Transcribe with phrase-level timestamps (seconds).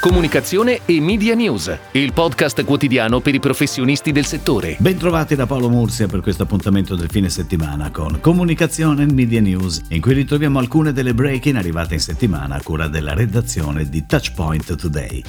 [0.00, 4.76] Comunicazione e Media News, il podcast quotidiano per i professionisti del settore.
[4.78, 9.82] Bentrovati da Paolo Mursia per questo appuntamento del fine settimana con Comunicazione e Media News,
[9.88, 14.74] in cui ritroviamo alcune delle break-in arrivate in settimana a cura della redazione di Touchpoint
[14.74, 15.22] Today.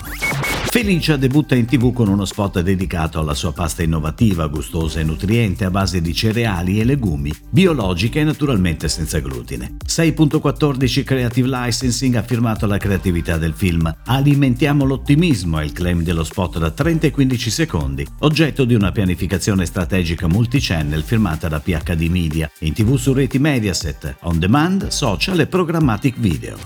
[0.72, 5.66] Felicia debutta in tv con uno spot dedicato alla sua pasta innovativa, gustosa e nutriente
[5.66, 9.76] a base di cereali e legumi, biologica e naturalmente senza glutine.
[9.86, 13.94] 6.14 Creative Licensing ha firmato la creatività del film.
[14.62, 18.92] Alimentiamo l'ottimismo è il claim dello spot da 30 e 15 secondi, oggetto di una
[18.92, 25.40] pianificazione strategica multichannel firmata da PHD Media, in tv su reti Mediaset, on demand, social
[25.40, 26.58] e programmatic video.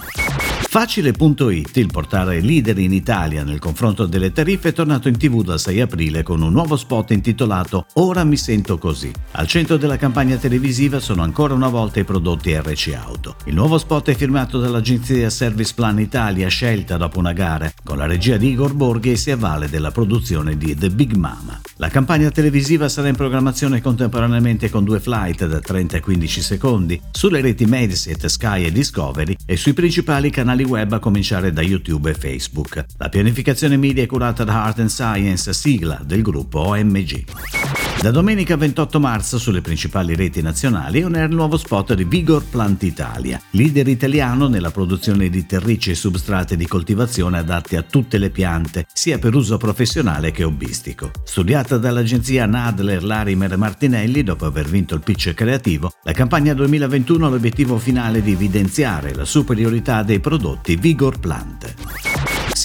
[0.75, 5.57] Facile.it, il portale leader in Italia nel confronto delle tariffe, è tornato in tv dal
[5.57, 9.09] 6 aprile con un nuovo spot intitolato Ora mi sento così.
[9.31, 13.37] Al centro della campagna televisiva sono ancora una volta i prodotti RC Auto.
[13.45, 18.07] Il nuovo spot è firmato dall'agenzia Service Plan Italia scelta dopo una gara, con la
[18.07, 21.61] regia di Igor Borghi si avvale della produzione di The Big Mama.
[21.75, 26.99] La campagna televisiva sarà in programmazione contemporaneamente con due flight da 30 a 15 secondi
[27.11, 32.09] sulle reti Mediaset, Sky e Discovery e sui principali canali web a cominciare da YouTube
[32.09, 32.83] e Facebook.
[32.97, 37.74] La pianificazione media è curata da and Science, sigla del gruppo OMG.
[38.05, 42.45] Da domenica 28 marzo sulle principali reti nazionali on air il nuovo spot di Vigor
[42.45, 48.19] Plant Italia, leader italiano nella produzione di terricci e substrati di coltivazione adatti a tutte
[48.19, 51.09] le piante, sia per uso professionale che hobbistico.
[51.23, 57.29] Studiata dall'agenzia Nadler Larimer Martinelli dopo aver vinto il pitch creativo, la campagna 2021 ha
[57.29, 61.73] l'obiettivo finale di evidenziare la superiorità dei prodotti Vigor Plant.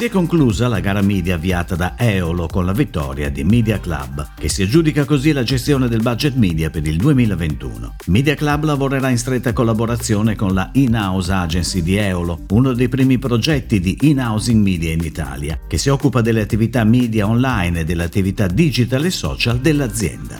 [0.00, 4.30] Si è conclusa la gara media avviata da Eolo con la vittoria di Media Club,
[4.34, 7.96] che si aggiudica così la gestione del budget media per il 2021.
[8.06, 13.18] Media Club lavorerà in stretta collaborazione con la In-House Agency di Eolo, uno dei primi
[13.18, 18.04] progetti di in-housing media in Italia, che si occupa delle attività media online e delle
[18.04, 20.39] attività digital e social dell'azienda.